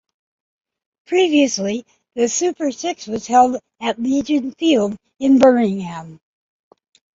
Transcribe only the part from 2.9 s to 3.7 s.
was held